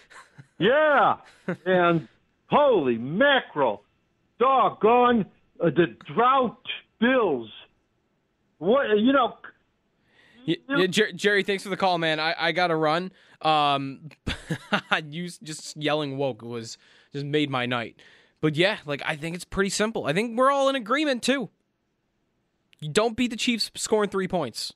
[0.59, 1.15] yeah,
[1.65, 2.07] and
[2.45, 3.81] holy mackerel,
[4.39, 5.25] doggone
[5.59, 6.61] uh, the drought
[6.99, 7.49] Bills.
[8.59, 9.37] What you know?
[10.45, 12.19] Yeah, yeah, Jer- Jerry, thanks for the call, man.
[12.19, 13.11] I, I got to run.
[13.41, 14.09] Um,
[15.09, 16.77] you just yelling woke was
[17.13, 17.95] just made my night.
[18.41, 20.05] But yeah, like I think it's pretty simple.
[20.05, 21.49] I think we're all in agreement too.
[22.79, 24.73] You don't beat the Chiefs scoring three points.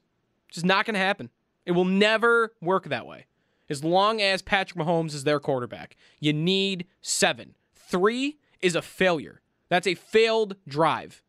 [0.49, 1.29] Just not going to happen.
[1.65, 3.25] It will never work that way.
[3.69, 7.55] As long as Patrick Mahomes is their quarterback, you need seven.
[7.73, 9.41] Three is a failure.
[9.69, 11.23] That's a failed drive.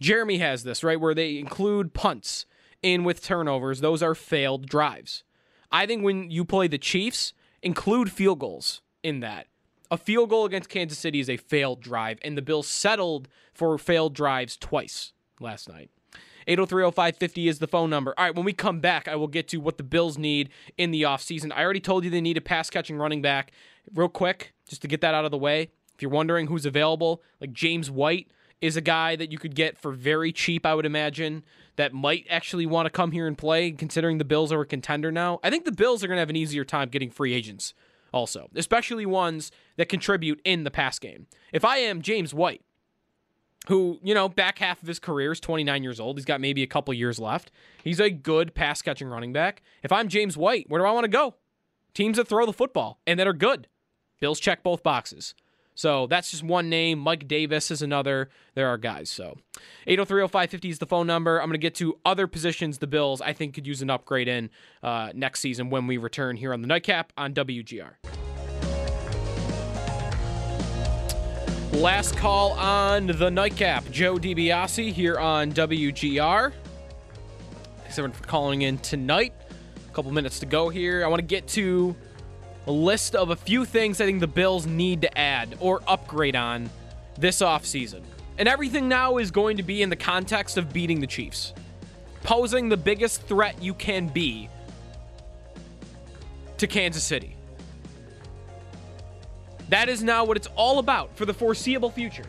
[0.00, 2.46] Jeremy has this, right, where they include punts
[2.82, 3.80] in with turnovers.
[3.80, 5.22] Those are failed drives.
[5.70, 7.32] I think when you play the Chiefs,
[7.62, 9.46] include field goals in that.
[9.90, 13.78] A field goal against Kansas City is a failed drive, and the Bills settled for
[13.78, 15.90] failed drives twice last night.
[16.46, 18.14] 8030550 is the phone number.
[18.16, 20.90] All right, when we come back, I will get to what the Bills need in
[20.90, 21.52] the offseason.
[21.52, 23.52] I already told you they need a pass catching running back.
[23.94, 27.22] Real quick, just to get that out of the way, if you're wondering who's available,
[27.40, 28.28] like James White
[28.60, 31.44] is a guy that you could get for very cheap, I would imagine,
[31.76, 35.10] that might actually want to come here and play, considering the Bills are a contender
[35.10, 35.40] now.
[35.42, 37.74] I think the Bills are going to have an easier time getting free agents
[38.12, 41.26] also, especially ones that contribute in the pass game.
[41.52, 42.62] If I am James White,
[43.66, 46.16] who, you know, back half of his career is 29 years old.
[46.16, 47.50] He's got maybe a couple years left.
[47.82, 49.62] He's a good pass catching running back.
[49.82, 51.34] If I'm James White, where do I want to go?
[51.94, 53.68] Teams that throw the football and that are good.
[54.20, 55.34] Bills check both boxes.
[55.74, 56.98] So that's just one name.
[56.98, 58.30] Mike Davis is another.
[58.54, 59.10] There are guys.
[59.10, 59.36] So
[59.88, 61.40] 8030550 is the phone number.
[61.40, 64.28] I'm going to get to other positions the Bills I think could use an upgrade
[64.28, 64.50] in
[64.82, 67.94] uh, next season when we return here on the Nightcap on WGR.
[71.74, 73.90] Last call on the Nightcap.
[73.90, 76.52] Joe DiBiase here on WGR.
[77.80, 79.34] Thanks everyone for calling in tonight.
[79.90, 81.04] A couple minutes to go here.
[81.04, 81.96] I want to get to
[82.68, 86.36] a list of a few things I think the Bills need to add or upgrade
[86.36, 86.70] on
[87.18, 88.02] this offseason.
[88.38, 91.54] And everything now is going to be in the context of beating the Chiefs,
[92.22, 94.48] posing the biggest threat you can be
[96.58, 97.33] to Kansas City.
[99.74, 102.26] That is now what it's all about for the foreseeable future.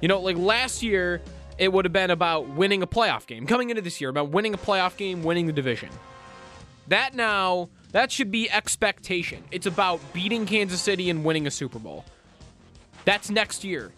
[0.00, 1.22] You know, like last year,
[1.56, 3.46] it would have been about winning a playoff game.
[3.46, 5.88] Coming into this year, about winning a playoff game, winning the division.
[6.88, 9.44] That now, that should be expectation.
[9.52, 12.04] It's about beating Kansas City and winning a Super Bowl.
[13.04, 13.92] That's next year.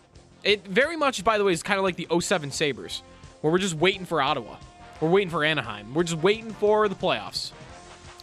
[0.45, 3.03] It very much, by the way, is kind of like the 07 Sabres,
[3.41, 4.57] where we're just waiting for Ottawa.
[5.01, 5.95] We're waiting for Anaheim.
[5.95, 7.53] We're just waiting for the playoffs.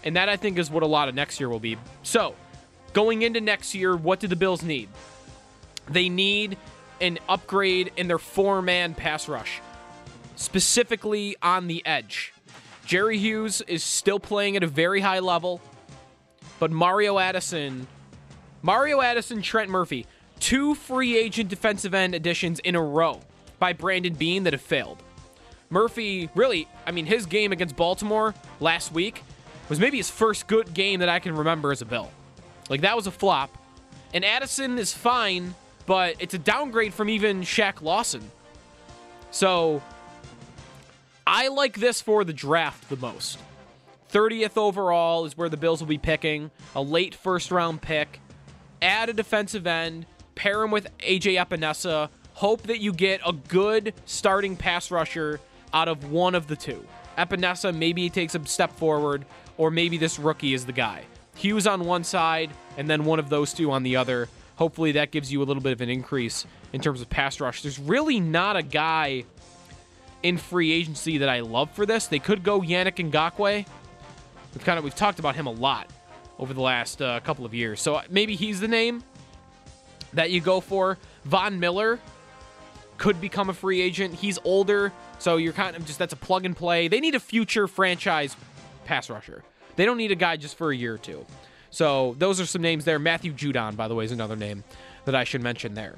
[0.04, 1.76] And that, I think, is what a lot of next year will be.
[2.04, 2.36] So,
[2.96, 4.88] going into next year, what do the Bills need?
[5.90, 6.58] They need
[7.02, 9.60] an upgrade in their four man pass rush,
[10.38, 12.34] specifically on the edge.
[12.86, 15.60] Jerry Hughes is still playing at a very high level,
[16.58, 17.86] but Mario Addison,
[18.62, 20.08] Mario Addison, Trent Murphy,
[20.40, 23.20] two free agent defensive end additions in a row
[23.60, 25.04] by Brandon Beane that have failed.
[25.70, 29.22] Murphy, really, I mean, his game against Baltimore last week
[29.68, 32.10] was maybe his first good game that I can remember as a Bill.
[32.70, 33.58] Like, that was a flop.
[34.14, 35.56] And Addison is fine,
[35.86, 38.32] but it's a downgrade from even Shaq Lawson.
[39.32, 39.82] So,
[41.28, 43.40] I like this for the draft the most.
[44.12, 48.22] 30th overall is where the Bills will be picking, a late first round pick.
[48.82, 50.06] Add a defensive end,
[50.36, 52.10] pair him with AJ Epenesa.
[52.34, 55.40] Hope that you get a good starting pass rusher
[55.74, 56.86] out of one of the two.
[57.18, 59.26] Epenesa maybe he takes a step forward,
[59.58, 61.04] or maybe this rookie is the guy.
[61.36, 64.30] Hughes on one side, and then one of those two on the other.
[64.56, 67.62] Hopefully that gives you a little bit of an increase in terms of pass rush.
[67.62, 69.26] There's really not a guy
[70.24, 72.08] in free agency that I love for this.
[72.08, 73.66] They could go Yannick Ngakoue.
[74.54, 75.90] We've kind of we've talked about him a lot
[76.40, 79.04] over the last uh, couple of years, so maybe he's the name
[80.14, 80.98] that you go for.
[81.26, 82.00] Von Miller
[82.98, 84.16] could become a free agent.
[84.16, 86.88] He's older, so you're kind of just that's a plug and play.
[86.88, 88.36] They need a future franchise
[88.86, 89.44] pass rusher.
[89.76, 91.26] They don't need a guy just for a year or two.
[91.70, 93.00] So those are some names there.
[93.00, 94.64] Matthew Judon, by the way, is another name
[95.06, 95.96] that I should mention there.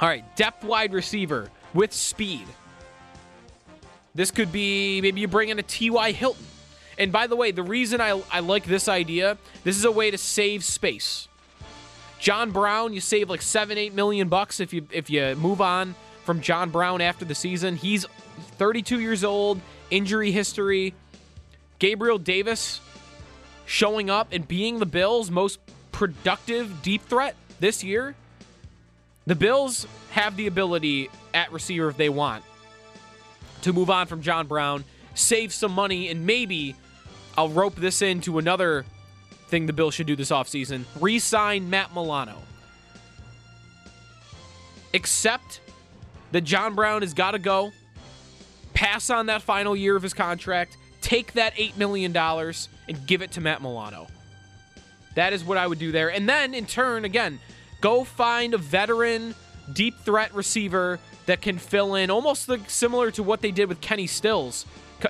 [0.00, 2.46] All right, depth wide receiver with speed.
[4.14, 6.12] This could be maybe you bring in a T.Y.
[6.12, 6.44] Hilton.
[6.98, 10.10] And by the way, the reason I, I like this idea, this is a way
[10.10, 11.28] to save space.
[12.18, 15.94] John Brown, you save like seven, eight million bucks if you if you move on
[16.24, 17.76] from John Brown after the season.
[17.76, 18.06] He's
[18.56, 19.60] 32 years old,
[19.90, 20.94] injury history.
[21.84, 22.80] Gabriel Davis
[23.66, 25.58] showing up and being the Bills' most
[25.92, 28.14] productive deep threat this year.
[29.26, 32.42] The Bills have the ability at receiver if they want
[33.60, 34.82] to move on from John Brown,
[35.14, 36.74] save some money, and maybe
[37.36, 38.86] I'll rope this into another
[39.48, 42.38] thing the Bills should do this offseason re sign Matt Milano.
[44.94, 45.60] Accept
[46.32, 47.72] that John Brown has got to go,
[48.72, 53.32] pass on that final year of his contract, take that $8 million, and give it
[53.32, 54.08] to Matt Milano.
[55.14, 56.10] That is what I would do there.
[56.10, 57.38] And then, in turn, again,
[57.82, 59.34] go find a veteran,
[59.72, 64.06] deep threat receiver that can fill in almost similar to what they did with Kenny
[64.06, 64.64] Stills,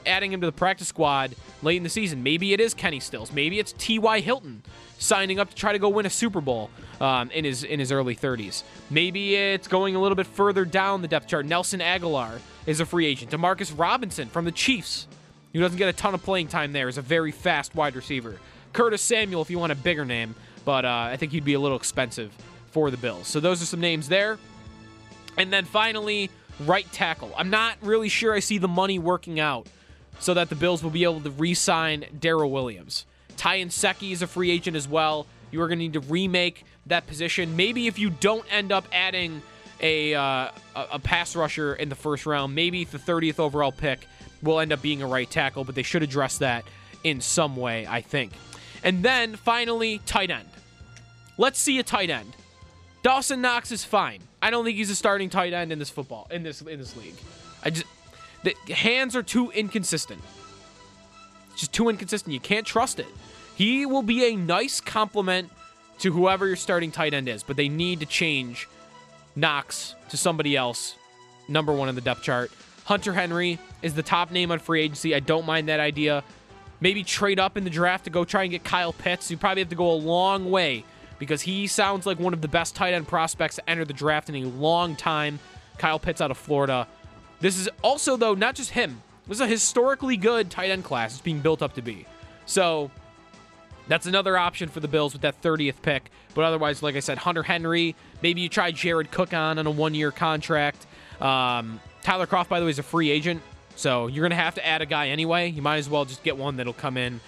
[0.05, 2.25] adding him to the practice squad late in the season.
[2.25, 3.33] Maybe it is Kenny Stills.
[3.33, 4.21] Maybe it's T.Y.
[4.21, 4.63] Hilton
[4.99, 6.71] signing up to try to go win a Super Bowl
[7.01, 8.65] um, in his in his early 30s.
[8.91, 11.47] Maybe it's going a little bit further down the depth chart.
[11.47, 13.31] Nelson Agholor is a free agent.
[13.31, 15.07] Demarcus Robinson from the Chiefs,
[15.55, 18.39] who doesn't get a ton of playing time there, is a very fast wide receiver.
[18.73, 20.35] Curtis Samuel, if you want a bigger name,
[20.65, 22.37] but uh, I think he'd be a little expensive
[22.73, 23.29] for the Bills.
[23.29, 24.39] So those are some names there.
[25.39, 26.29] And then finally,
[26.61, 27.33] right tackle.
[27.37, 29.69] I'm not really sure I see the money working out
[30.19, 33.07] so that the Bills will be able to re sign Daryl Williams.
[33.37, 35.27] Ty Nsekhe is a free agent as well.
[35.53, 37.55] You are going to need to remake that position.
[37.55, 39.41] Maybe if you don't end up adding
[39.81, 44.07] a, uh, a pass rusher in the first round, maybe the 30th overall pick
[44.45, 46.65] will end up being a right tackle, but they should address that
[47.03, 48.33] in some way, I think.
[48.83, 50.49] And then finally, tight end.
[51.37, 52.37] Let's see a tight end.
[53.03, 54.21] Dawson Knox is fine.
[54.41, 56.97] I don't think he's a starting tight end in this football in this in this
[56.97, 57.17] league.
[57.63, 57.87] I just
[58.43, 60.23] the hands are too inconsistent.
[61.57, 62.33] Just too inconsistent.
[62.33, 63.07] You can't trust it.
[63.57, 65.51] He will be a nice complement
[65.99, 68.69] to whoever your starting tight end is, but they need to change
[69.37, 70.97] Knox to somebody else.
[71.49, 72.51] Number one in the depth chart.
[72.85, 75.15] Hunter Henry is the top name on free agency.
[75.15, 76.23] I don't mind that idea.
[76.81, 79.31] Maybe trade up in the draft to go try and get Kyle Pitts.
[79.31, 80.85] You probably have to go a long way
[81.19, 84.29] because he sounds like one of the best tight end prospects to enter the draft
[84.29, 85.39] in a long time.
[85.79, 86.87] Kyle Pitts out of Florida.
[87.41, 89.03] This is also, though, not just him.
[89.27, 92.07] This is a historically good tight end class it's being built up to be.
[92.45, 92.91] So
[93.89, 96.11] that's another option for the Bills with that 30th pick.
[96.35, 97.95] But otherwise, like I said, Hunter Henry.
[98.23, 100.87] Maybe you try Jared Cook on on a one year contract.
[101.21, 103.43] Um, Tyler Kroft, by the way, is a free agent.
[103.77, 105.51] So you're going to have to add a guy anyway.
[105.51, 107.21] You might as well just get one that'll come in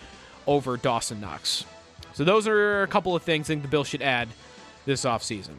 [0.47, 1.65] over Dawson Knox.
[2.13, 4.29] So those are a couple of things I think the Bills should add
[4.85, 5.55] this offseason.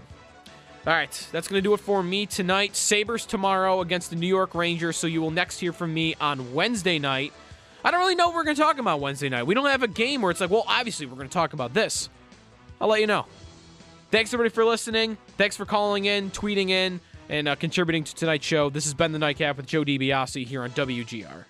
[0.86, 2.78] All right, that's going to do it for me tonight.
[2.78, 4.96] Sabres tomorrow against the New York Rangers.
[4.96, 7.34] So you will next hear from me on Wednesday night.
[7.84, 9.44] I don't really know what we're going to talk about Wednesday night.
[9.44, 11.74] We don't have a game where it's like, well, obviously we're going to talk about
[11.74, 12.10] this.
[12.80, 13.26] I'll let you know.
[14.12, 15.18] Thanks everybody for listening.
[15.38, 18.70] Thanks for calling in, tweeting in, and uh, contributing to tonight's show.
[18.70, 21.46] This has been the Nightcap with Joe DiBiase here on WGR.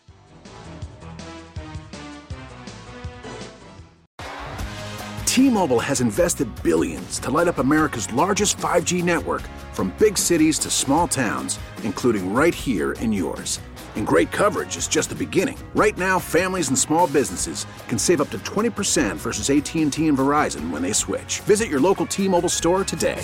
[5.37, 10.71] T-Mobile has invested billions to light up America's largest 5G network from big cities to
[10.71, 13.59] small towns, including right here in yours.
[13.95, 15.57] And great coverage is just the beginning.
[15.75, 20.71] Right now, families and small businesses can save up to 20% versus AT&T and Verizon
[20.71, 21.41] when they switch.
[21.41, 23.23] Visit your local T-Mobile store today.